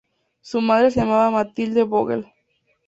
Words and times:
Su 0.41 0.61
madre 0.61 0.89
se 0.89 0.99
llamaba 1.01 1.29
Mathilde 1.29 1.83
Vogel. 1.83 2.25